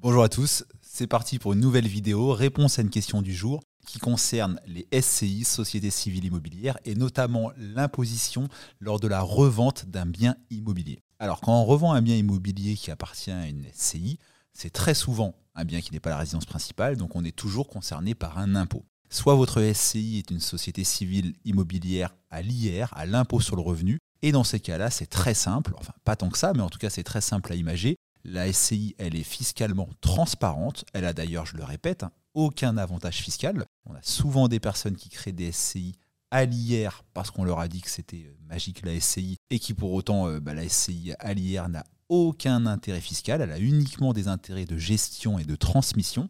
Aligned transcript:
Bonjour 0.00 0.22
à 0.22 0.28
tous, 0.28 0.64
c'est 0.80 1.08
parti 1.08 1.40
pour 1.40 1.54
une 1.54 1.60
nouvelle 1.60 1.88
vidéo, 1.88 2.32
réponse 2.32 2.78
à 2.78 2.82
une 2.82 2.88
question 2.88 3.20
du 3.20 3.34
jour 3.34 3.64
qui 3.84 3.98
concerne 3.98 4.60
les 4.64 4.86
SCI, 4.92 5.42
Sociétés 5.42 5.90
civiles 5.90 6.24
immobilières, 6.24 6.78
et 6.84 6.94
notamment 6.94 7.50
l'imposition 7.56 8.46
lors 8.78 9.00
de 9.00 9.08
la 9.08 9.22
revente 9.22 9.86
d'un 9.86 10.06
bien 10.06 10.36
immobilier. 10.50 11.00
Alors 11.18 11.40
quand 11.40 11.52
on 11.52 11.64
revend 11.64 11.94
un 11.94 12.00
bien 12.00 12.14
immobilier 12.14 12.76
qui 12.76 12.92
appartient 12.92 13.32
à 13.32 13.48
une 13.48 13.64
SCI, 13.74 14.20
c'est 14.52 14.70
très 14.70 14.94
souvent 14.94 15.34
un 15.56 15.64
bien 15.64 15.80
qui 15.80 15.92
n'est 15.92 15.98
pas 15.98 16.10
la 16.10 16.18
résidence 16.18 16.46
principale, 16.46 16.96
donc 16.96 17.16
on 17.16 17.24
est 17.24 17.34
toujours 17.34 17.66
concerné 17.66 18.14
par 18.14 18.38
un 18.38 18.54
impôt. 18.54 18.84
Soit 19.10 19.34
votre 19.34 19.60
SCI 19.60 20.18
est 20.18 20.30
une 20.30 20.38
société 20.38 20.84
civile 20.84 21.34
immobilière 21.44 22.14
à 22.30 22.40
l'IR, 22.40 22.92
à 22.92 23.04
l'impôt 23.04 23.40
sur 23.40 23.56
le 23.56 23.62
revenu, 23.62 23.98
et 24.22 24.30
dans 24.30 24.44
ces 24.44 24.60
cas-là, 24.60 24.90
c'est 24.90 25.06
très 25.06 25.34
simple, 25.34 25.74
enfin 25.76 25.94
pas 26.04 26.14
tant 26.14 26.28
que 26.28 26.38
ça, 26.38 26.52
mais 26.54 26.62
en 26.62 26.68
tout 26.68 26.78
cas 26.78 26.90
c'est 26.90 27.02
très 27.02 27.20
simple 27.20 27.52
à 27.52 27.56
imager. 27.56 27.96
La 28.30 28.52
SCI, 28.52 28.94
elle 28.98 29.16
est 29.16 29.22
fiscalement 29.22 29.88
transparente, 30.00 30.84
elle 30.92 31.04
a 31.04 31.12
d'ailleurs, 31.12 31.46
je 31.46 31.56
le 31.56 31.64
répète, 31.64 32.02
hein, 32.02 32.12
aucun 32.34 32.76
avantage 32.76 33.16
fiscal. 33.16 33.64
On 33.86 33.94
a 33.94 34.02
souvent 34.02 34.48
des 34.48 34.60
personnes 34.60 34.96
qui 34.96 35.08
créent 35.08 35.32
des 35.32 35.50
SCI 35.50 35.94
à 36.30 36.44
l'IR 36.44 37.04
parce 37.14 37.30
qu'on 37.30 37.44
leur 37.44 37.58
a 37.58 37.68
dit 37.68 37.80
que 37.80 37.90
c'était 37.90 38.26
euh, 38.26 38.36
magique 38.46 38.84
la 38.84 38.98
SCI 39.00 39.36
et 39.50 39.58
qui 39.58 39.72
pour 39.72 39.92
autant 39.92 40.28
euh, 40.28 40.40
bah, 40.40 40.54
la 40.54 40.68
SCI 40.68 41.14
à 41.18 41.32
l'IR 41.32 41.68
n'a 41.68 41.84
aucun 42.08 42.66
intérêt 42.66 43.00
fiscal, 43.00 43.40
elle 43.40 43.52
a 43.52 43.58
uniquement 43.58 44.12
des 44.12 44.28
intérêts 44.28 44.64
de 44.64 44.78
gestion 44.78 45.38
et 45.38 45.44
de 45.44 45.56
transmission. 45.56 46.28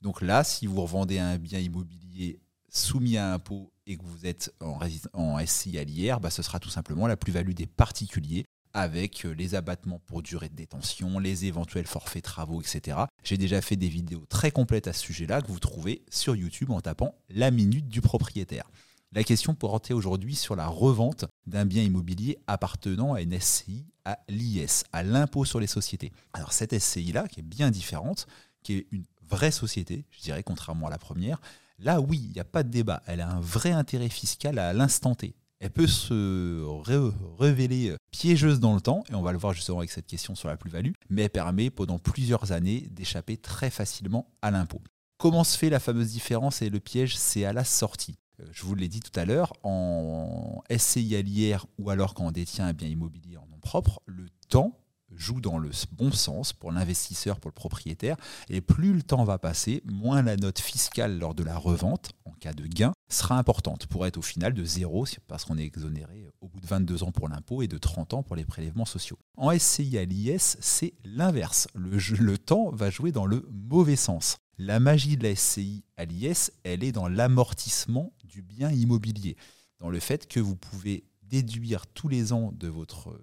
Donc 0.00 0.22
là, 0.22 0.44
si 0.44 0.66
vous 0.66 0.80
revendez 0.80 1.18
un 1.18 1.38
bien 1.38 1.58
immobilier 1.58 2.40
soumis 2.70 3.16
à 3.16 3.34
impôt 3.34 3.72
et 3.86 3.96
que 3.96 4.04
vous 4.04 4.26
êtes 4.26 4.54
en, 4.60 5.38
SCI 5.44 5.78
à 5.78 5.84
l'IR, 5.84 6.20
bah, 6.20 6.30
ce 6.30 6.42
sera 6.42 6.60
tout 6.60 6.70
simplement 6.70 7.06
la 7.06 7.16
plus-value 7.16 7.52
des 7.52 7.66
particuliers 7.66 8.44
avec 8.78 9.24
euh, 9.24 9.32
les 9.32 9.56
abattements 9.56 10.00
pour 10.06 10.22
durée 10.22 10.48
de 10.48 10.54
détention, 10.54 11.18
les 11.18 11.46
éventuels 11.46 11.86
forfaits 11.86 12.22
travaux, 12.22 12.62
etc. 12.62 12.98
J'ai 13.24 13.36
déjà 13.36 13.60
fait 13.60 13.74
des 13.74 13.88
vidéos 13.88 14.24
très 14.28 14.52
complètes 14.52 14.86
à 14.86 14.92
ce 14.92 15.02
sujet-là 15.02 15.42
que 15.42 15.48
vous 15.48 15.58
trouvez 15.58 16.02
sur 16.10 16.36
YouTube 16.36 16.70
en 16.70 16.80
tapant 16.80 17.16
la 17.28 17.50
minute 17.50 17.88
du 17.88 18.00
propriétaire. 18.00 18.70
La 19.10 19.24
question 19.24 19.54
portait 19.54 19.94
aujourd'hui 19.94 20.36
sur 20.36 20.54
la 20.54 20.68
revente 20.68 21.24
d'un 21.46 21.64
bien 21.64 21.82
immobilier 21.82 22.38
appartenant 22.46 23.14
à 23.14 23.22
une 23.22 23.38
SCI 23.40 23.84
à 24.04 24.18
l'IS, 24.28 24.84
à 24.92 25.02
l'impôt 25.02 25.44
sur 25.44 25.58
les 25.58 25.66
sociétés. 25.66 26.12
Alors 26.32 26.52
cette 26.52 26.78
SCI-là, 26.78 27.26
qui 27.26 27.40
est 27.40 27.42
bien 27.42 27.70
différente, 27.70 28.28
qui 28.62 28.74
est 28.74 28.86
une 28.92 29.04
vraie 29.28 29.50
société, 29.50 30.04
je 30.12 30.20
dirais, 30.20 30.42
contrairement 30.44 30.86
à 30.86 30.90
la 30.90 30.98
première, 30.98 31.40
là 31.80 32.00
oui, 32.00 32.20
il 32.22 32.32
n'y 32.32 32.40
a 32.40 32.44
pas 32.44 32.62
de 32.62 32.70
débat, 32.70 33.02
elle 33.06 33.20
a 33.20 33.28
un 33.28 33.40
vrai 33.40 33.72
intérêt 33.72 34.08
fiscal 34.08 34.58
à 34.58 34.72
l'instant 34.72 35.16
T 35.16 35.34
elle 35.60 35.70
peut 35.70 35.86
se 35.86 36.64
révéler 37.38 37.96
piégeuse 38.10 38.60
dans 38.60 38.74
le 38.74 38.80
temps, 38.80 39.02
et 39.10 39.14
on 39.14 39.22
va 39.22 39.32
le 39.32 39.38
voir 39.38 39.52
justement 39.52 39.78
avec 39.78 39.90
cette 39.90 40.06
question 40.06 40.34
sur 40.34 40.48
la 40.48 40.56
plus-value, 40.56 40.92
mais 41.10 41.22
elle 41.22 41.30
permet 41.30 41.70
pendant 41.70 41.98
plusieurs 41.98 42.52
années 42.52 42.88
d'échapper 42.90 43.36
très 43.36 43.70
facilement 43.70 44.30
à 44.42 44.50
l'impôt. 44.50 44.80
Comment 45.18 45.42
se 45.42 45.58
fait 45.58 45.70
la 45.70 45.80
fameuse 45.80 46.12
différence 46.12 46.62
et 46.62 46.70
le 46.70 46.78
piège 46.78 47.16
C'est 47.16 47.44
à 47.44 47.52
la 47.52 47.64
sortie? 47.64 48.18
Euh, 48.40 48.44
je 48.52 48.62
vous 48.62 48.76
l'ai 48.76 48.88
dit 48.88 49.00
tout 49.00 49.18
à 49.18 49.24
l'heure, 49.24 49.52
en 49.64 50.62
SCI 50.70 51.16
à 51.16 51.22
l'IR 51.22 51.66
ou 51.78 51.90
alors 51.90 52.14
quand 52.14 52.26
on 52.26 52.30
détient 52.30 52.66
un 52.66 52.72
bien 52.72 52.88
immobilier 52.88 53.36
en 53.36 53.46
nom 53.46 53.58
propre, 53.58 54.00
le 54.06 54.26
temps 54.48 54.78
joue 55.14 55.40
dans 55.40 55.58
le 55.58 55.70
bon 55.92 56.12
sens 56.12 56.52
pour 56.52 56.70
l'investisseur, 56.70 57.40
pour 57.40 57.48
le 57.48 57.54
propriétaire. 57.54 58.16
Et 58.48 58.60
plus 58.60 58.92
le 58.92 59.02
temps 59.02 59.24
va 59.24 59.38
passer, 59.38 59.82
moins 59.86 60.22
la 60.22 60.36
note 60.36 60.58
fiscale 60.60 61.18
lors 61.18 61.34
de 61.34 61.42
la 61.42 61.56
revente, 61.56 62.10
en 62.24 62.32
cas 62.32 62.52
de 62.52 62.66
gain, 62.66 62.92
sera 63.08 63.38
importante 63.38 63.86
pour 63.86 64.06
être 64.06 64.18
au 64.18 64.22
final 64.22 64.52
de 64.52 64.64
zéro, 64.64 65.06
parce 65.26 65.44
qu'on 65.44 65.56
est 65.56 65.64
exonéré 65.64 66.28
au 66.40 66.48
bout 66.48 66.60
de 66.60 66.66
22 66.66 67.02
ans 67.04 67.12
pour 67.12 67.28
l'impôt 67.28 67.62
et 67.62 67.68
de 67.68 67.78
30 67.78 68.14
ans 68.14 68.22
pour 68.22 68.36
les 68.36 68.44
prélèvements 68.44 68.84
sociaux. 68.84 69.18
En 69.36 69.56
SCI 69.56 69.98
à 69.98 70.04
l'IS, 70.04 70.56
c'est 70.60 70.94
l'inverse. 71.04 71.68
Le, 71.74 72.36
temps 72.36 72.70
va 72.70 72.90
jouer 72.90 73.12
dans 73.12 73.26
le 73.26 73.48
mauvais 73.50 73.96
sens. 73.96 74.38
La 74.58 74.80
magie 74.80 75.16
de 75.16 75.22
la 75.22 75.34
SCI 75.34 75.84
à 75.96 76.04
l'IS, 76.04 76.52
elle 76.64 76.84
est 76.84 76.92
dans 76.92 77.08
l'amortissement 77.08 78.12
du 78.24 78.42
bien 78.42 78.70
immobilier, 78.70 79.36
dans 79.80 79.90
le 79.90 80.00
fait 80.00 80.26
que 80.26 80.40
vous 80.40 80.56
pouvez 80.56 81.04
déduire 81.22 81.86
tous 81.86 82.08
les 82.08 82.32
ans 82.32 82.52
de 82.52 82.68
votre 82.68 83.18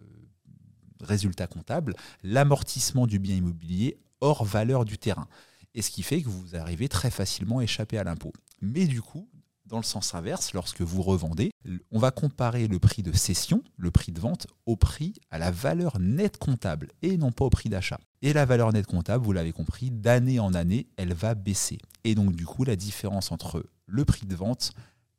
résultat 1.02 1.48
comptable, 1.48 1.96
l'amortissement 2.24 3.06
du 3.06 3.20
bien 3.20 3.36
immobilier 3.36 4.00
hors 4.22 4.46
valeur 4.46 4.86
du 4.86 4.98
terrain. 4.98 5.28
Et 5.74 5.82
ce 5.82 5.92
qui 5.92 6.04
fait 6.04 6.22
que 6.22 6.30
vous 6.30 6.56
arrivez 6.56 6.88
très 6.88 7.12
facilement 7.12 7.60
à 7.60 7.64
échapper 7.64 7.98
à 7.98 8.04
l'impôt. 8.04 8.32
Mais 8.62 8.86
du 8.86 9.02
coup, 9.02 9.30
dans 9.66 9.78
le 9.78 9.84
sens 9.84 10.14
inverse, 10.14 10.54
lorsque 10.54 10.82
vous 10.82 11.02
revendez, 11.02 11.52
on 11.92 12.00
va 12.00 12.12
comparer 12.12 12.68
le 12.68 12.80
prix 12.80 13.04
de 13.04 13.12
cession, 13.12 13.64
le 13.78 13.92
prix 13.92 14.12
de 14.12 14.20
vente, 14.20 14.48
au 14.66 14.76
prix 14.76 15.14
à 15.32 15.40
la 15.40 15.52
valeur 15.52 16.00
nette 16.00 16.38
comptable 16.38 16.92
et 17.02 17.18
non 17.18 17.32
pas 17.32 17.46
au 17.46 17.50
prix 17.50 17.70
d'achat. 17.70 18.00
Et 18.22 18.34
la 18.34 18.46
valeur 18.46 18.72
nette 18.74 18.88
comptable, 18.88 19.26
vous 19.26 19.32
l'avez 19.32 19.52
compris, 19.52 19.90
d'année 19.92 20.40
en 20.40 20.54
année, 20.54 20.88
elle 20.98 21.14
va 21.14 21.36
baisser. 21.36 21.80
Et 22.04 22.16
donc 22.16 22.36
du 22.36 22.46
coup, 22.46 22.64
la 22.64 22.76
différence 22.76 23.32
entre 23.32 23.66
le 23.88 24.06
prix 24.06 24.26
de 24.28 24.36
vente 24.36 24.74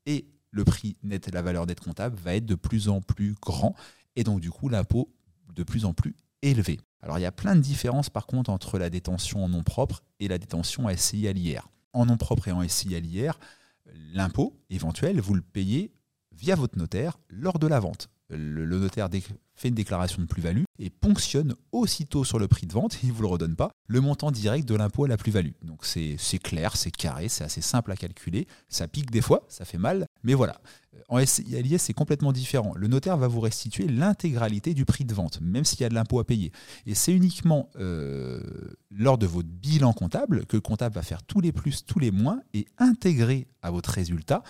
et 0.06 0.27
le 0.51 0.65
prix 0.65 0.97
net, 1.03 1.33
la 1.33 1.43
valeur 1.43 1.67
nette 1.67 1.81
comptable, 1.81 2.17
va 2.17 2.35
être 2.35 2.47
de 2.47 2.55
plus 2.55 2.89
en 2.89 3.01
plus 3.01 3.35
grand. 3.41 3.75
Et 4.15 4.25
donc 4.25 4.41
du 4.41 4.51
coup, 4.51 4.69
l'impôt 4.69 5.12
de 5.55 5.62
plus 5.62 5.85
en 5.85 5.93
plus 5.93 6.15
élevé. 6.43 6.79
Alors 7.03 7.19
il 7.19 7.23
y 7.23 7.27
a 7.27 7.33
plein 7.33 7.56
de 7.56 7.61
différences 7.61 8.11
par 8.11 8.27
contre 8.27 8.51
entre 8.51 8.79
la 8.79 8.91
détention 8.91 9.45
en 9.45 9.49
nom 9.49 9.62
propre 9.62 10.03
et 10.21 10.29
la 10.29 10.39
détention 10.39 10.87
à 10.87 10.97
SCI 10.97 11.29
à 11.29 11.33
l'IR. 11.33 11.69
En 11.93 12.06
nom 12.06 12.17
propre 12.17 12.49
et 12.49 12.53
en 12.53 12.67
SCI 12.67 12.95
à 12.95 13.01
l'IR, 13.01 13.39
l'impôt 14.13 14.59
éventuel, 14.71 15.21
vous 15.21 15.35
le 15.35 15.43
payez 15.43 15.93
via 16.33 16.55
votre 16.55 16.79
notaire 16.79 17.19
lors 17.29 17.59
de 17.59 17.67
la 17.67 17.81
vente. 17.81 18.09
Le, 18.29 18.67
notaire 18.67 19.09
fait 19.56 19.69
une 19.69 19.75
déclaration 19.75 20.21
de 20.22 20.27
plus-value 20.27 20.65
et 20.78 20.91
ponctionne 20.91 21.55
aussitôt 21.72 22.25
sur 22.25 22.39
le 22.39 22.49
prix 22.49 22.67
de 22.67 22.72
vente, 22.72 22.99
il 23.03 23.09
ne 23.09 23.15
vous 23.15 23.22
le 23.22 23.28
redonne 23.28 23.56
pas, 23.56 23.71
le 23.87 24.00
montant 24.00 24.31
direct 24.31 24.69
de 24.69 24.75
l'impôt 24.75 25.05
à 25.05 25.09
la 25.09 25.17
plus-value. 25.17 25.53
Donc 25.62 25.84
c'est 25.84 26.39
clair, 26.39 26.77
c'est 26.77 26.91
carré, 26.91 27.28
c'est 27.28 27.44
assez 27.44 27.62
simple 27.62 27.91
à 27.93 27.97
calculer. 27.97 28.47
Ça 28.69 28.87
pique 28.87 29.11
des 29.11 29.22
fois, 29.22 29.44
ça 29.49 29.65
fait 29.65 29.78
mal, 29.78 30.06
mais 30.22 30.34
voilà. 30.34 30.61
En 31.09 31.25
SILIS, 31.25 31.78
c'est 31.78 31.93
complètement 31.93 32.33
différent. 32.33 32.72
Le 32.75 32.89
notaire 32.89 33.17
va 33.17 33.28
vous 33.28 33.41
restituer 33.41 33.87
l'intégralité 33.87 34.75
du 34.75 34.84
prix 34.84 35.05
de 35.05 35.15
vente, 35.15 35.41
même 35.41 35.65
s'il 35.65 35.81
y 35.81 35.84
a 35.84 35.88
de 35.88 35.94
l'impôt 35.94 36.19
à 36.21 36.25
payer. 36.25 36.53
Et 36.87 36.94
c'est 36.94 37.12
uniquement 37.12 37.71
euh, 37.77 38.41
lors 38.91 39.19
de 39.19 39.27
votre 39.27 39.49
bilan 39.49 39.93
comptable 39.93 40.47
que 40.47 40.56
le 40.56 40.62
comptable 40.62 40.94
va 40.94 41.03
faire 41.03 41.23
tous 41.23 41.41
les 41.41 41.53
plus, 41.53 41.84
tous 41.84 41.99
les 41.99 42.11
moins 42.11 42.41
et 42.55 42.67
intégrer 42.78 43.47
à 43.62 43.71
votre 43.71 43.91
résultat 43.91 44.43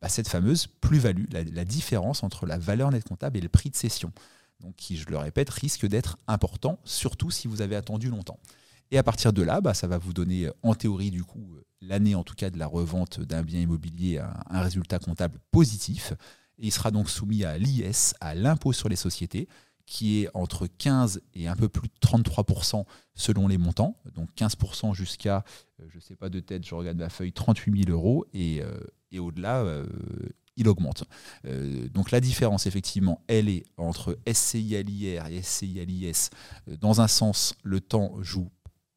bah, 0.00 0.08
cette 0.08 0.28
fameuse 0.28 0.66
plus-value, 0.66 1.24
la, 1.30 1.44
la 1.44 1.64
différence 1.64 2.22
entre 2.22 2.46
la 2.46 2.58
valeur 2.58 2.90
nette 2.90 3.04
comptable 3.04 3.38
et 3.38 3.40
le 3.40 3.48
prix 3.48 3.70
de 3.70 3.76
cession 3.76 4.12
donc 4.62 4.76
qui, 4.76 4.96
je 4.96 5.08
le 5.08 5.18
répète, 5.18 5.50
risque 5.50 5.86
d'être 5.86 6.18
important, 6.26 6.78
surtout 6.84 7.30
si 7.30 7.48
vous 7.48 7.60
avez 7.60 7.76
attendu 7.76 8.08
longtemps. 8.08 8.38
Et 8.92 8.98
à 8.98 9.02
partir 9.02 9.32
de 9.32 9.42
là, 9.42 9.60
bah, 9.60 9.74
ça 9.74 9.86
va 9.86 9.98
vous 9.98 10.12
donner, 10.12 10.46
euh, 10.46 10.52
en 10.62 10.74
théorie, 10.74 11.10
du 11.10 11.24
coup, 11.24 11.56
euh, 11.56 11.64
l'année 11.80 12.14
en 12.14 12.22
tout 12.22 12.34
cas 12.34 12.50
de 12.50 12.58
la 12.58 12.66
revente 12.66 13.20
d'un 13.20 13.42
bien 13.42 13.60
immobilier, 13.60 14.18
un, 14.18 14.60
résultat 14.60 14.98
comptable 14.98 15.38
positif. 15.50 16.12
Et 16.58 16.66
il 16.66 16.70
sera 16.70 16.90
donc 16.90 17.10
soumis 17.10 17.44
à 17.44 17.58
l'IS, 17.58 18.14
à 18.20 18.34
l'impôt 18.34 18.72
sur 18.72 18.88
les 18.88 18.96
sociétés, 18.96 19.48
qui 19.86 20.22
est 20.22 20.28
entre 20.34 20.66
15 20.66 21.22
et 21.34 21.48
un 21.48 21.56
peu 21.56 21.68
plus 21.68 21.88
de 21.88 22.06
33% 22.06 22.84
selon 23.14 23.48
les 23.48 23.58
montants. 23.58 23.96
Donc 24.14 24.28
15% 24.36 24.94
jusqu'à, 24.94 25.42
euh, 25.80 25.86
je 25.88 25.96
ne 25.96 26.02
sais 26.02 26.14
pas 26.14 26.28
de 26.28 26.40
tête, 26.40 26.64
je 26.64 26.74
regarde 26.74 26.98
la 26.98 27.08
feuille, 27.08 27.32
38 27.32 27.84
000 27.86 27.90
euros. 27.90 28.26
Et, 28.34 28.60
et 29.10 29.18
au-delà, 29.18 29.64
il 30.56 30.68
augmente. 30.68 31.04
Euh, 31.46 31.88
donc 31.88 32.10
la 32.10 32.20
différence, 32.20 32.66
effectivement, 32.66 33.22
elle 33.26 33.48
est 33.48 33.64
entre 33.76 34.18
SCI 34.30 34.82
l'IR 34.82 35.26
et 35.26 35.42
SCI 35.42 35.84
l'IS. 35.86 36.30
Euh, 36.68 36.76
dans 36.76 37.00
un 37.00 37.08
sens, 37.08 37.54
le 37.62 37.80
temps 37.80 38.14
joue 38.20 38.50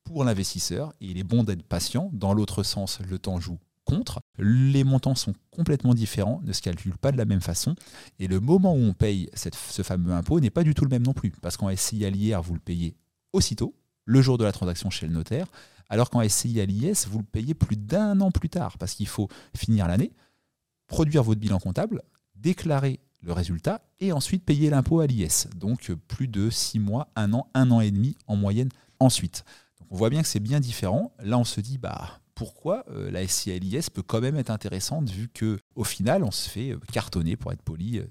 pour 0.04 0.24
l'investisseur 0.24 0.94
et 1.02 1.08
il 1.08 1.18
est 1.18 1.24
bon 1.24 1.44
d'être 1.44 1.64
patient. 1.64 2.10
Dans 2.14 2.34
l'autre 2.34 2.64
sens, 2.64 3.00
le 3.00 3.20
temps 3.20 3.40
joue 3.40 3.60
contre. 3.86 4.20
Les 4.38 4.84
montants 4.84 5.16
sont 5.16 5.34
complètement 5.52 5.94
différents, 5.94 6.42
ne 6.44 6.54
se 6.54 6.62
calculent 6.62 6.98
pas 6.98 7.12
de 7.12 7.18
la 7.18 7.26
même 7.26 7.42
façon. 7.42 7.76
Et 8.20 8.28
le 8.28 8.40
moment 8.40 8.74
où 8.74 8.80
on 8.80 8.94
paye 8.94 9.30
cette, 9.34 9.56
ce 9.56 9.84
fameux 9.84 10.14
impôt 10.14 10.40
n'est 10.40 10.50
pas 10.50 10.64
du 10.64 10.74
tout 10.74 10.84
le 10.84 10.90
même 10.90 11.03
non 11.03 11.14
plus. 11.14 11.32
Parce 11.41 11.58
qu'en 11.58 11.74
SCI 11.74 12.06
à 12.06 12.09
l'IR, 12.09 12.41
vous 12.41 12.56
le 12.56 12.59
payez 12.59 12.96
aussitôt, 13.32 13.76
le 14.06 14.22
jour 14.22 14.38
de 14.38 14.44
la 14.44 14.52
transaction 14.52 14.90
chez 14.90 15.08
le 15.08 15.14
notaire, 15.14 15.47
alors 15.90 16.09
qu'en 16.09 16.28
SCI 16.28 16.59
à 16.62 16.66
l'IS, 16.66 17.08
vous 17.08 17.20
le 17.20 17.26
payez 17.26 17.53
plus 17.53 17.78
d'un 17.78 18.20
an 18.22 18.32
plus 18.32 18.50
tard, 18.50 18.78
parce 18.78 18.94
qu'il 18.94 19.08
faut 19.08 19.28
finir 19.56 19.88
l'année, 19.88 20.12
produire 20.87 21.23
votre 21.23 21.40
bilan 21.40 21.59
comptable, 21.59 22.02
déclarer 22.35 22.99
le 23.22 23.34
résultat 23.34 23.82
et 23.99 24.11
ensuite 24.11 24.46
payer 24.46 24.70
l'impôt 24.70 24.99
à 24.99 25.08
l'IS. 25.08 25.47
Donc 25.55 25.91
plus 26.08 26.28
de 26.28 26.49
6 26.49 26.79
mois, 26.79 27.09
1 27.16 27.34
an, 27.34 27.47
1 27.53 27.72
an 27.72 27.82
et 27.82 27.91
demi 27.91 28.16
en 28.28 28.35
moyenne 28.35 28.70
ensuite. 28.99 29.43
Donc 29.79 29.90
on 29.91 29.96
voit 29.96 30.09
bien 30.09 30.22
que 30.22 30.28
c'est 30.28 30.40
bien 30.40 30.59
différent. 30.59 31.11
Là 31.20 31.37
on 31.37 31.43
se 31.43 31.59
dit 31.59 31.78
bah 31.78 32.20
pourquoi 32.35 32.85
euh, 32.90 33.09
la 33.09 33.26
SCI 33.28 33.52
à 33.52 33.58
l'IS 33.58 33.90
peut 33.90 34.03
quand 34.03 34.22
même 34.22 34.35
être 34.35 34.52
intéressante 34.52 35.09
vu 35.09 35.29
que 35.29 35.58
au 35.76 35.84
final 35.84 36.23
on 36.23 36.32
se 36.32 36.49
fait 36.49 36.72
euh, 36.72 36.79
cartonner 36.91 37.35
pour 37.35 37.52
être 37.52 37.61
poli 37.61 37.99
euh, 37.99 38.05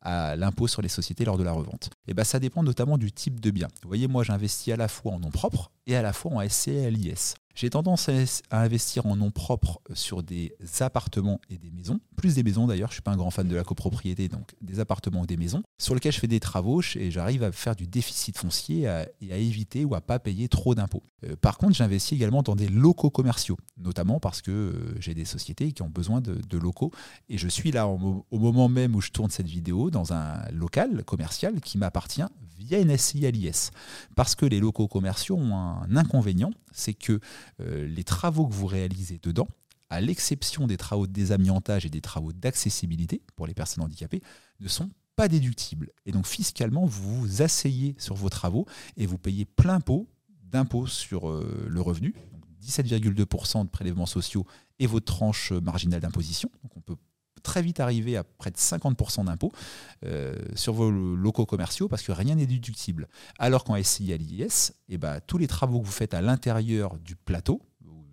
à 0.00 0.36
l'impôt 0.36 0.66
sur 0.66 0.80
les 0.80 0.88
sociétés 0.88 1.24
lors 1.24 1.36
de 1.36 1.42
la 1.42 1.52
revente. 1.52 1.90
Et 2.06 2.14
ben 2.14 2.24
ça 2.24 2.38
dépend 2.38 2.62
notamment 2.62 2.96
du 2.96 3.12
type 3.12 3.40
de 3.40 3.50
bien. 3.50 3.68
Vous 3.82 3.88
voyez 3.88 4.08
moi 4.08 4.22
j'investis 4.22 4.72
à 4.72 4.76
la 4.76 4.88
fois 4.88 5.12
en 5.12 5.18
nom 5.18 5.30
propre 5.30 5.70
et 5.86 5.96
à 5.96 6.02
la 6.02 6.12
fois 6.12 6.32
en 6.32 6.48
SCI 6.48 6.84
à 6.84 6.90
l'IS. 6.90 7.34
J'ai 7.54 7.70
tendance 7.70 8.10
à 8.50 8.60
investir 8.62 9.06
en 9.06 9.14
nom 9.14 9.30
propre 9.30 9.80
sur 9.92 10.24
des 10.24 10.56
appartements 10.80 11.40
et 11.48 11.56
des 11.56 11.70
maisons, 11.70 12.00
plus 12.16 12.34
des 12.34 12.42
maisons 12.42 12.66
d'ailleurs, 12.66 12.88
je 12.88 12.94
ne 12.94 12.96
suis 12.96 13.02
pas 13.02 13.12
un 13.12 13.16
grand 13.16 13.30
fan 13.30 13.46
de 13.46 13.54
la 13.54 13.62
copropriété, 13.62 14.26
donc 14.28 14.54
des 14.60 14.80
appartements 14.80 15.20
ou 15.20 15.26
des 15.26 15.36
maisons, 15.36 15.62
sur 15.78 15.94
lesquels 15.94 16.12
je 16.12 16.18
fais 16.18 16.26
des 16.26 16.40
travaux 16.40 16.82
et 16.96 17.12
j'arrive 17.12 17.44
à 17.44 17.52
faire 17.52 17.76
du 17.76 17.86
déficit 17.86 18.36
foncier 18.36 18.90
et 19.20 19.32
à 19.32 19.36
éviter 19.36 19.84
ou 19.84 19.94
à 19.94 20.00
pas 20.00 20.18
payer 20.18 20.48
trop 20.48 20.74
d'impôts. 20.74 21.04
Euh, 21.24 21.36
par 21.36 21.56
contre, 21.56 21.74
j'investis 21.74 22.16
également 22.16 22.42
dans 22.42 22.56
des 22.56 22.68
locaux 22.68 23.10
commerciaux, 23.10 23.56
notamment 23.76 24.18
parce 24.18 24.42
que 24.42 24.50
euh, 24.50 25.00
j'ai 25.00 25.14
des 25.14 25.24
sociétés 25.24 25.70
qui 25.70 25.82
ont 25.82 25.88
besoin 25.88 26.20
de, 26.20 26.58
locaux 26.58 26.92
et 27.28 27.36
je 27.36 27.48
suis 27.48 27.72
là 27.72 27.88
au 27.88 28.38
moment 28.38 28.68
même 28.68 28.94
où 28.94 29.00
je 29.00 29.10
tourne 29.10 29.30
cette 29.30 29.48
vidéo 29.48 29.90
dans 29.90 30.12
un 30.12 30.40
local 30.52 31.04
commercial 31.04 31.60
qui 31.60 31.78
m'appartient 31.78 32.22
via 32.56 32.80
une 32.80 32.90
à 32.90 33.30
l'IS. 33.30 33.70
Parce 34.14 34.34
que 34.34 34.46
les 34.46 34.60
locaux 34.60 34.88
commerciaux 34.88 35.36
ont 35.36 35.54
un 35.54 35.96
inconvénient, 35.96 36.52
c'est 36.72 36.94
que 36.94 37.20
euh, 37.60 37.86
les 37.86 38.04
travaux 38.04 38.46
que 38.46 38.54
vous 38.54 38.66
réalisez 38.66 39.18
dedans, 39.22 39.48
à 39.90 40.00
l'exception 40.00 40.66
des 40.66 40.76
travaux 40.76 41.06
de 41.06 41.12
désamiantage 41.12 41.86
et 41.86 41.90
des 41.90 42.00
travaux 42.00 42.32
d'accessibilité 42.32 43.22
pour 43.36 43.46
les 43.46 43.54
personnes 43.54 43.84
handicapées, 43.84 44.22
ne 44.60 44.68
sont 44.68 44.88
pas 45.16 45.28
déductibles. 45.28 45.90
Et 46.06 46.12
donc 46.12 46.26
fiscalement, 46.26 46.86
vous 46.86 47.20
vous 47.20 47.42
asseyez 47.42 47.94
sur 47.98 48.16
vos 48.16 48.28
travaux 48.28 48.66
et 48.96 49.06
vous 49.06 49.18
payez 49.18 49.44
plein 49.44 49.80
pot 49.80 50.08
d'impôt 50.42 50.86
sur 50.86 51.28
euh, 51.28 51.66
le 51.68 51.80
revenu, 51.80 52.14
17,2% 52.62 53.64
de 53.64 53.68
prélèvements 53.68 54.06
sociaux 54.06 54.46
et 54.78 54.86
votre 54.86 55.06
tranche 55.06 55.52
marginale 55.52 56.00
d'imposition. 56.00 56.50
Donc 56.62 56.76
on 56.76 56.80
peut 56.80 56.96
très 57.44 57.62
vite 57.62 57.78
arriver 57.78 58.16
à 58.16 58.24
près 58.24 58.50
de 58.50 58.56
50% 58.56 59.26
d'impôts 59.26 59.52
euh, 60.04 60.34
sur 60.56 60.72
vos 60.72 60.90
locaux 60.90 61.46
commerciaux 61.46 61.86
parce 61.86 62.02
que 62.02 62.10
rien 62.10 62.34
n'est 62.34 62.46
déductible. 62.46 63.06
Alors 63.38 63.62
qu'en 63.62 63.80
SCI 63.80 64.12
à 64.12 64.16
l'IS, 64.16 64.72
eh 64.88 64.98
ben, 64.98 65.20
tous 65.28 65.38
les 65.38 65.46
travaux 65.46 65.80
que 65.80 65.86
vous 65.86 65.92
faites 65.92 66.14
à 66.14 66.22
l'intérieur 66.22 66.98
du 66.98 67.14
plateau, 67.14 67.62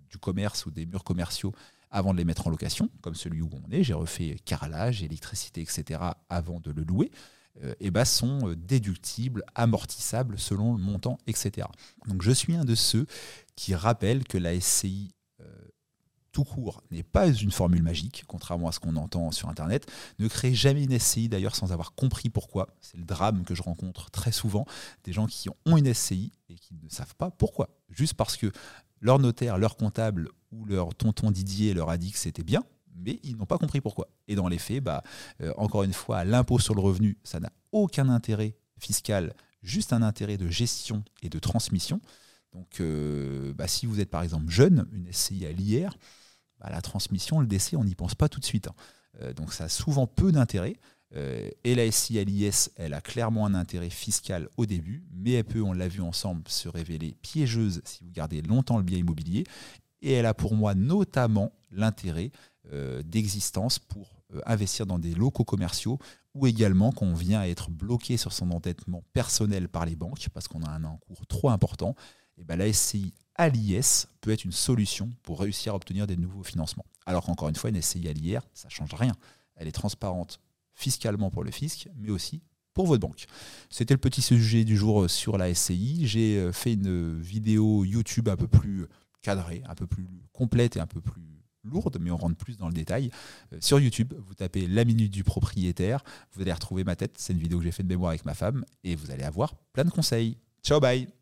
du 0.08 0.18
commerce 0.18 0.66
ou 0.66 0.70
des 0.70 0.86
murs 0.86 1.02
commerciaux 1.02 1.52
avant 1.90 2.12
de 2.12 2.18
les 2.18 2.24
mettre 2.24 2.46
en 2.46 2.50
location, 2.50 2.88
comme 3.00 3.14
celui 3.14 3.42
où 3.42 3.50
on 3.52 3.70
est, 3.72 3.82
j'ai 3.82 3.94
refait 3.94 4.36
carrelage, 4.44 5.02
électricité, 5.02 5.60
etc., 5.60 6.00
avant 6.28 6.60
de 6.60 6.70
le 6.70 6.84
louer, 6.84 7.10
euh, 7.62 7.74
eh 7.80 7.90
ben, 7.90 8.04
sont 8.04 8.48
euh, 8.48 8.56
déductibles, 8.56 9.42
amortissables 9.54 10.38
selon 10.38 10.72
le 10.72 10.78
montant, 10.78 11.18
etc. 11.26 11.66
Donc 12.06 12.22
je 12.22 12.30
suis 12.30 12.54
un 12.54 12.64
de 12.64 12.74
ceux 12.74 13.06
qui 13.56 13.74
rappellent 13.74 14.24
que 14.24 14.38
la 14.38 14.58
SCI 14.58 15.14
tout 16.32 16.44
court 16.44 16.82
n'est 16.90 17.02
pas 17.02 17.28
une 17.28 17.50
formule 17.50 17.82
magique, 17.82 18.24
contrairement 18.26 18.68
à 18.68 18.72
ce 18.72 18.80
qu'on 18.80 18.96
entend 18.96 19.30
sur 19.30 19.48
Internet. 19.48 19.90
Ne 20.18 20.28
créez 20.28 20.54
jamais 20.54 20.84
une 20.84 20.98
SCI 20.98 21.28
d'ailleurs 21.28 21.54
sans 21.54 21.72
avoir 21.72 21.94
compris 21.94 22.30
pourquoi. 22.30 22.68
C'est 22.80 22.96
le 22.96 23.04
drame 23.04 23.44
que 23.44 23.54
je 23.54 23.62
rencontre 23.62 24.10
très 24.10 24.32
souvent, 24.32 24.66
des 25.04 25.12
gens 25.12 25.26
qui 25.26 25.48
ont 25.50 25.76
une 25.76 25.92
SCI 25.92 26.32
et 26.48 26.54
qui 26.54 26.74
ne 26.82 26.88
savent 26.88 27.14
pas 27.16 27.30
pourquoi. 27.30 27.68
Juste 27.90 28.14
parce 28.14 28.36
que 28.36 28.50
leur 29.00 29.18
notaire, 29.18 29.58
leur 29.58 29.76
comptable 29.76 30.30
ou 30.50 30.64
leur 30.64 30.94
tonton 30.94 31.30
Didier 31.30 31.74
leur 31.74 31.90
a 31.90 31.98
dit 31.98 32.12
que 32.12 32.18
c'était 32.18 32.44
bien, 32.44 32.62
mais 32.96 33.18
ils 33.22 33.36
n'ont 33.36 33.46
pas 33.46 33.58
compris 33.58 33.80
pourquoi. 33.80 34.08
Et 34.28 34.34
dans 34.34 34.48
les 34.48 34.58
faits, 34.58 34.82
bah, 34.82 35.02
euh, 35.40 35.52
encore 35.56 35.82
une 35.82 35.92
fois, 35.92 36.24
l'impôt 36.24 36.58
sur 36.58 36.74
le 36.74 36.80
revenu, 36.80 37.18
ça 37.24 37.40
n'a 37.40 37.52
aucun 37.72 38.08
intérêt 38.08 38.56
fiscal, 38.78 39.34
juste 39.62 39.92
un 39.92 40.02
intérêt 40.02 40.38
de 40.38 40.48
gestion 40.48 41.04
et 41.22 41.28
de 41.28 41.38
transmission. 41.38 42.00
Donc, 42.52 42.80
euh, 42.80 43.52
bah, 43.54 43.66
si 43.66 43.86
vous 43.86 44.00
êtes 44.00 44.10
par 44.10 44.22
exemple 44.22 44.50
jeune, 44.50 44.86
une 44.92 45.10
SCI 45.12 45.46
à 45.46 45.52
l'IR, 45.52 45.96
bah, 46.62 46.70
la 46.70 46.80
transmission, 46.80 47.40
le 47.40 47.46
décès, 47.46 47.76
on 47.76 47.84
n'y 47.84 47.94
pense 47.94 48.14
pas 48.14 48.28
tout 48.28 48.40
de 48.40 48.44
suite. 48.44 48.68
Hein. 48.68 48.74
Euh, 49.20 49.32
donc 49.32 49.52
ça 49.52 49.64
a 49.64 49.68
souvent 49.68 50.06
peu 50.06 50.32
d'intérêt. 50.32 50.76
Euh, 51.14 51.50
et 51.64 51.74
la 51.74 51.90
SCI 51.90 52.18
à 52.20 52.24
l'IS, 52.24 52.70
elle 52.76 52.94
a 52.94 53.02
clairement 53.02 53.44
un 53.44 53.54
intérêt 53.54 53.90
fiscal 53.90 54.48
au 54.56 54.64
début, 54.64 55.04
mais 55.12 55.32
elle 55.32 55.44
peut, 55.44 55.60
on 55.60 55.74
l'a 55.74 55.88
vu 55.88 56.00
ensemble, 56.00 56.42
se 56.46 56.68
révéler 56.68 57.16
piégeuse 57.20 57.82
si 57.84 58.02
vous 58.02 58.10
gardez 58.10 58.40
longtemps 58.40 58.78
le 58.78 58.82
bien 58.82 58.96
immobilier. 58.96 59.44
Et 60.00 60.12
elle 60.12 60.26
a 60.26 60.32
pour 60.32 60.54
moi 60.54 60.74
notamment 60.74 61.52
l'intérêt 61.70 62.30
euh, 62.72 63.02
d'existence 63.02 63.78
pour 63.78 64.22
investir 64.46 64.86
dans 64.86 64.98
des 64.98 65.14
locaux 65.14 65.44
commerciaux 65.44 65.98
ou 66.34 66.46
également 66.46 66.90
quand 66.90 67.04
on 67.04 67.12
vient 67.12 67.40
à 67.40 67.46
être 67.48 67.70
bloqué 67.70 68.16
sur 68.16 68.32
son 68.32 68.50
endettement 68.50 69.02
personnel 69.12 69.68
par 69.68 69.84
les 69.84 69.96
banques 69.96 70.28
parce 70.32 70.48
qu'on 70.48 70.62
a 70.62 70.70
un 70.70 70.84
encours 70.84 71.26
trop 71.26 71.50
important, 71.50 71.94
et 72.38 72.44
ben 72.44 72.56
la 72.56 72.72
SCI 72.72 73.12
à 73.36 73.48
peut 74.20 74.30
être 74.30 74.44
une 74.44 74.52
solution 74.52 75.10
pour 75.22 75.40
réussir 75.40 75.72
à 75.72 75.76
obtenir 75.76 76.06
des 76.06 76.16
nouveaux 76.16 76.42
financements. 76.42 76.86
Alors 77.06 77.24
qu'encore 77.24 77.48
une 77.48 77.56
fois, 77.56 77.70
une 77.70 77.80
SCI 77.80 78.08
à 78.08 78.12
l'IR, 78.12 78.42
ça 78.54 78.68
ne 78.68 78.72
change 78.72 78.94
rien. 78.94 79.14
Elle 79.56 79.68
est 79.68 79.72
transparente 79.72 80.40
fiscalement 80.74 81.30
pour 81.30 81.44
le 81.44 81.50
fisc, 81.50 81.88
mais 81.96 82.10
aussi 82.10 82.42
pour 82.74 82.86
votre 82.86 83.00
banque. 83.00 83.26
C'était 83.70 83.94
le 83.94 83.98
petit 83.98 84.22
sujet 84.22 84.64
du 84.64 84.76
jour 84.76 85.08
sur 85.10 85.36
la 85.36 85.52
SCI. 85.54 86.06
J'ai 86.06 86.38
euh, 86.38 86.52
fait 86.52 86.74
une 86.74 87.20
vidéo 87.20 87.84
YouTube 87.84 88.28
un 88.28 88.36
peu 88.36 88.48
plus 88.48 88.86
cadrée, 89.20 89.62
un 89.66 89.74
peu 89.74 89.86
plus 89.86 90.06
complète 90.32 90.76
et 90.76 90.80
un 90.80 90.86
peu 90.86 91.00
plus 91.00 91.22
lourde, 91.64 91.98
mais 92.00 92.10
on 92.10 92.16
rentre 92.16 92.36
plus 92.36 92.56
dans 92.56 92.68
le 92.68 92.74
détail. 92.74 93.10
Euh, 93.52 93.58
sur 93.60 93.78
YouTube, 93.78 94.14
vous 94.26 94.34
tapez 94.34 94.66
la 94.66 94.84
minute 94.84 95.12
du 95.12 95.24
propriétaire, 95.24 96.02
vous 96.32 96.42
allez 96.42 96.52
retrouver 96.52 96.84
ma 96.84 96.96
tête, 96.96 97.14
c'est 97.18 97.32
une 97.32 97.38
vidéo 97.38 97.58
que 97.58 97.64
j'ai 97.64 97.72
faite 97.72 97.86
de 97.86 97.92
mémoire 97.92 98.10
avec 98.10 98.24
ma 98.24 98.34
femme, 98.34 98.64
et 98.84 98.96
vous 98.96 99.10
allez 99.10 99.24
avoir 99.24 99.54
plein 99.72 99.84
de 99.84 99.90
conseils. 99.90 100.36
Ciao, 100.62 100.80
bye 100.80 101.21